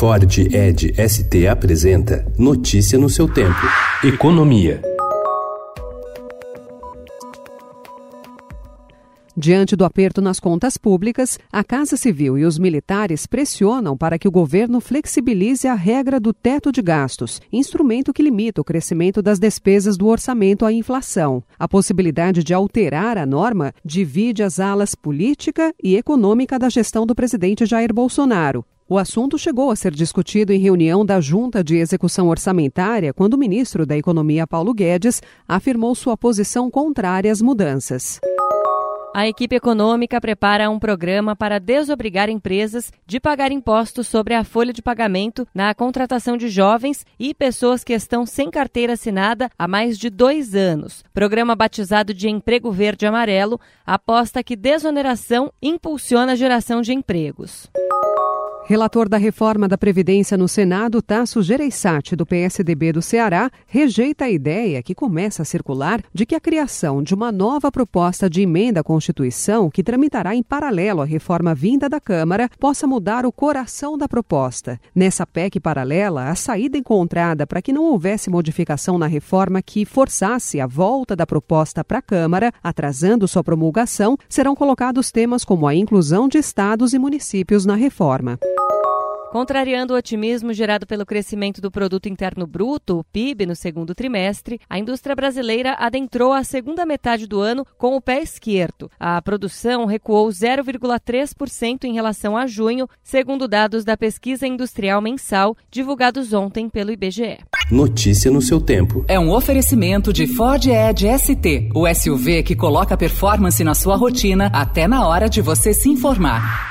[0.00, 3.60] Ford Ed ST apresenta Notícia no seu tempo.
[4.02, 4.80] Economia.
[9.36, 14.26] Diante do aperto nas contas públicas, a Casa Civil e os militares pressionam para que
[14.26, 19.38] o governo flexibilize a regra do teto de gastos, instrumento que limita o crescimento das
[19.38, 21.44] despesas do orçamento à inflação.
[21.58, 27.14] A possibilidade de alterar a norma divide as alas política e econômica da gestão do
[27.14, 28.64] presidente Jair Bolsonaro.
[28.90, 33.38] O assunto chegou a ser discutido em reunião da Junta de Execução Orçamentária quando o
[33.38, 38.18] ministro da Economia, Paulo Guedes, afirmou sua posição contrária às mudanças.
[39.14, 44.72] A equipe econômica prepara um programa para desobrigar empresas de pagar impostos sobre a folha
[44.72, 49.96] de pagamento na contratação de jovens e pessoas que estão sem carteira assinada há mais
[49.98, 51.04] de dois anos.
[51.14, 57.70] Programa batizado de Emprego Verde Amarelo aposta que desoneração impulsiona a geração de empregos.
[58.70, 64.30] Relator da reforma da Previdência no Senado, Tasso Gereissati, do PSDB do Ceará, rejeita a
[64.30, 68.78] ideia que começa a circular de que a criação de uma nova proposta de emenda
[68.78, 73.98] à Constituição, que tramitará em paralelo à reforma vinda da Câmara, possa mudar o coração
[73.98, 74.78] da proposta.
[74.94, 80.60] Nessa PEC paralela, a saída encontrada para que não houvesse modificação na reforma que forçasse
[80.60, 85.74] a volta da proposta para a Câmara, atrasando sua promulgação, serão colocados temas como a
[85.74, 88.38] inclusão de estados e municípios na reforma.
[89.30, 94.60] Contrariando o otimismo gerado pelo crescimento do produto interno bruto, o PIB, no segundo trimestre,
[94.68, 98.90] a indústria brasileira adentrou a segunda metade do ano com o pé esquerdo.
[98.98, 106.32] A produção recuou 0,3% em relação a junho, segundo dados da pesquisa industrial mensal divulgados
[106.32, 107.38] ontem pelo IBGE.
[107.70, 109.04] Notícia no seu tempo.
[109.06, 114.50] É um oferecimento de Ford Edge ST, o SUV que coloca performance na sua rotina
[114.52, 116.69] até na hora de você se informar.